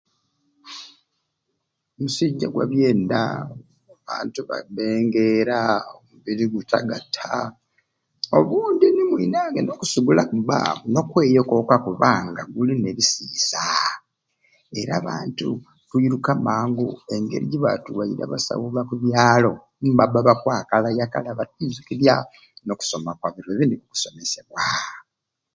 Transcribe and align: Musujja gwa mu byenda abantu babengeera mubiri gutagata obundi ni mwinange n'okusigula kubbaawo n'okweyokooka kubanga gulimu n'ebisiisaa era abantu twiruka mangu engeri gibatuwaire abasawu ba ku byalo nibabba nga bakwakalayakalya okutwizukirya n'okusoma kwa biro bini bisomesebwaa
Musujja 1.99 2.47
gwa 2.53 2.65
mu 2.67 2.71
byenda 2.71 3.19
abantu 3.97 4.39
babengeera 4.49 5.59
mubiri 6.07 6.45
gutagata 6.53 7.31
obundi 8.37 8.85
ni 8.91 9.03
mwinange 9.09 9.59
n'okusigula 9.63 10.21
kubbaawo 10.31 10.81
n'okweyokooka 10.91 11.75
kubanga 11.85 12.41
gulimu 12.53 12.81
n'ebisiisaa 12.83 13.91
era 14.79 14.93
abantu 15.01 15.47
twiruka 15.87 16.31
mangu 16.47 16.87
engeri 17.13 17.45
gibatuwaire 17.51 18.21
abasawu 18.25 18.65
ba 18.75 18.81
ku 18.87 18.95
byalo 19.03 19.51
nibabba 19.81 20.19
nga 20.21 20.27
bakwakalayakalya 20.29 21.31
okutwizukirya 21.33 22.15
n'okusoma 22.65 23.11
kwa 23.19 23.29
biro 23.33 23.51
bini 23.59 23.75
bisomesebwaa 23.91 24.87